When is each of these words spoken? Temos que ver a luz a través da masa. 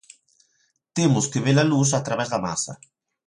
Temos 0.97 1.25
que 1.31 1.43
ver 1.45 1.57
a 1.59 1.69
luz 1.71 1.89
a 1.93 2.01
través 2.07 2.27
da 2.33 2.43
masa. 2.47 2.73